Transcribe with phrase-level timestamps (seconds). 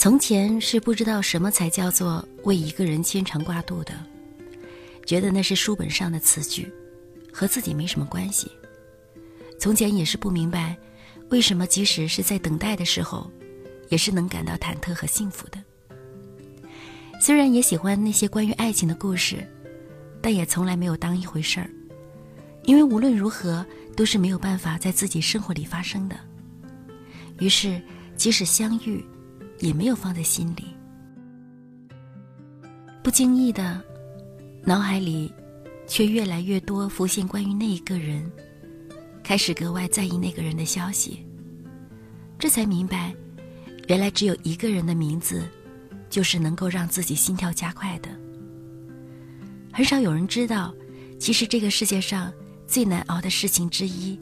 [0.00, 3.92] 从前是不知道什么才叫做为一个人牵肠挂肚的，
[5.04, 6.72] 觉得那是书本上的词句，
[7.30, 8.50] 和自己没什么关系。
[9.58, 10.74] 从前也是不明白，
[11.28, 13.30] 为什么即使是在等待的时候，
[13.90, 15.62] 也是能感到忐忑和幸福的。
[17.20, 19.46] 虽然也喜欢那些关于爱情的故事，
[20.22, 21.70] 但也从来没有当一回事儿，
[22.62, 23.62] 因为无论如何
[23.94, 26.16] 都是没有办法在自己生活里发生的。
[27.38, 27.78] 于是，
[28.16, 29.04] 即使相遇，
[29.60, 30.74] 也没有放在心里。
[33.02, 33.80] 不经意的，
[34.64, 35.32] 脑海里
[35.86, 38.30] 却越来越多浮现关于那一个人，
[39.22, 41.24] 开始格外在意那个人的消息。
[42.38, 43.14] 这才明白，
[43.86, 45.48] 原来只有一个人的名字。
[46.10, 48.08] 就是能够让自己心跳加快的。
[49.72, 50.74] 很少有人知道，
[51.20, 52.32] 其实这个世界上
[52.66, 54.18] 最难熬的事情之一，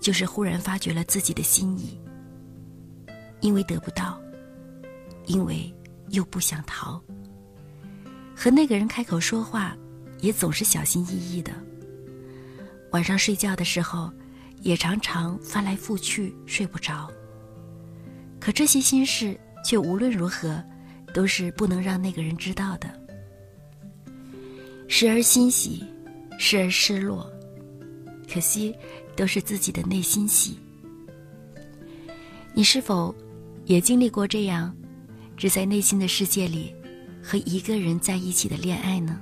[0.00, 2.00] 就是忽然发觉了自己的心意。
[3.42, 4.18] 因为得不到，
[5.28, 5.72] 因为
[6.08, 7.00] 又不想逃。
[8.34, 9.76] 和那个人开口说话，
[10.20, 11.52] 也总是小心翼翼的。
[12.90, 14.12] 晚上睡觉的时候，
[14.62, 17.08] 也常常翻来覆去睡不着。
[18.40, 20.60] 可这些心事，却无论如何。
[21.14, 22.86] 都是不能让那个人知道的。
[24.88, 25.82] 时而欣喜，
[26.38, 27.26] 时而失落，
[28.30, 28.76] 可惜
[29.16, 30.58] 都是自己的内心戏。
[32.52, 33.12] 你是否
[33.64, 34.72] 也经历过这样，
[35.38, 36.74] 只在内心的世界里
[37.22, 39.20] 和一个人在一起的恋爱呢？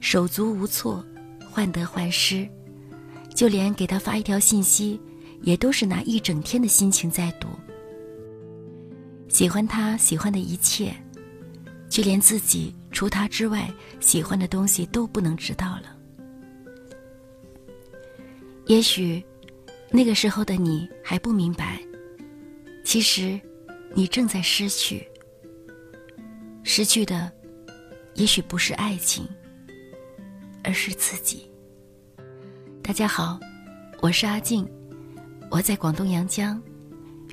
[0.00, 1.04] 手足无措，
[1.50, 2.48] 患得患失，
[3.34, 4.98] 就连给他发一条信息，
[5.42, 7.46] 也都是拿一整天的心情在读。
[9.28, 10.94] 喜欢他喜欢的一切，
[11.90, 15.94] 就连自己除他之外喜欢的东西都不能知道了。
[18.66, 19.22] 也许，
[19.90, 21.78] 那个时候的你还不明白，
[22.82, 23.38] 其实，
[23.94, 25.08] 你正在失去。
[26.62, 27.32] 失去的，
[28.14, 29.26] 也许不是爱情，
[30.62, 31.50] 而是自己。
[32.82, 33.38] 大家好，
[34.00, 34.68] 我是阿静，
[35.50, 36.60] 我在广东阳江。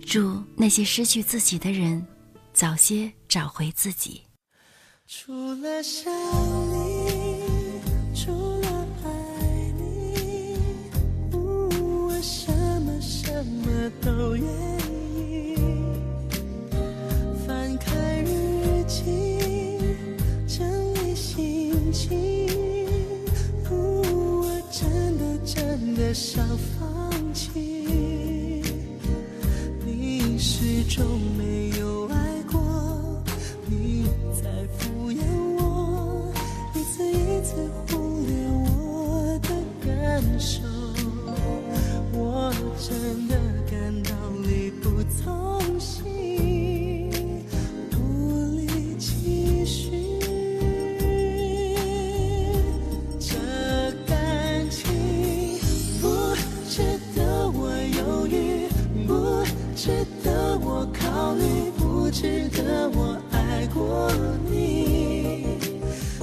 [0.05, 2.05] 祝那些失去自己的人，
[2.53, 4.21] 早些找回自己。
[5.07, 6.11] 除了想
[21.95, 22.49] 情，
[23.69, 26.45] 我真的真的想
[26.77, 27.49] 放弃。
[29.85, 31.05] 你始终
[31.37, 31.64] 没
[60.05, 60.85] 值得我。
[60.93, 64.11] 考虑不值得我爱过
[64.49, 65.57] 你，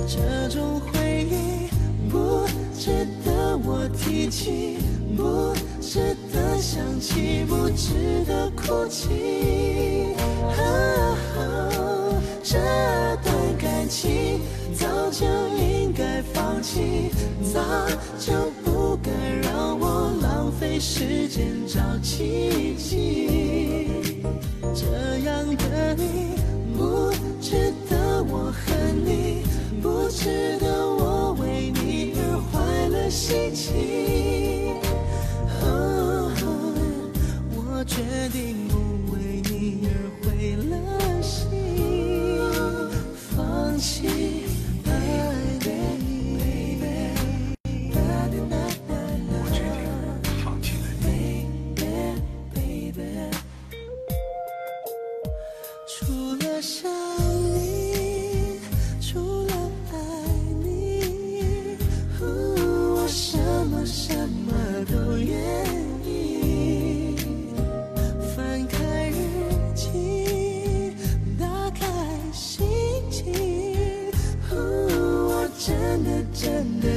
[0.06, 1.68] 这种回忆
[2.08, 2.46] 不
[2.78, 4.78] 值得我提起，
[5.16, 10.14] 不值得想起，不值得哭泣。
[12.44, 12.58] 这
[13.22, 14.40] 段感情
[14.74, 15.26] 早就
[15.56, 17.10] 应该放弃，
[17.52, 17.60] 早
[18.18, 19.10] 就不该
[19.42, 23.71] 让我浪费时间找奇迹。
[24.74, 26.34] 这样的你
[26.76, 29.44] 不值得我恨你，
[29.82, 34.21] 不值得我为你而坏了心情。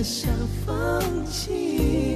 [0.05, 0.31] 想
[0.63, 2.14] 放弃。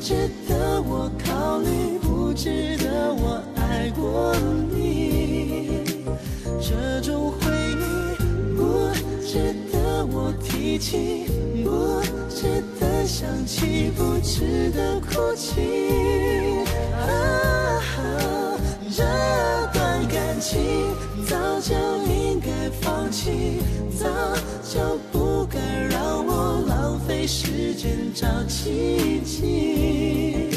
[0.00, 0.14] 值
[0.48, 4.34] 得我考虑不值得我爱过
[4.72, 5.84] 你
[6.58, 8.90] 这种回忆不
[9.22, 11.26] 值得我提起
[11.62, 12.00] 不
[12.30, 16.64] 值得想起不值得哭泣
[16.96, 17.82] 啊
[18.90, 19.04] 这
[19.74, 20.58] 段感情
[21.28, 21.74] 早就
[22.10, 23.60] 应该放弃
[23.98, 24.08] 早
[24.64, 25.60] 就不该
[25.90, 27.59] 让我浪费时
[28.14, 30.49] 找奇迹。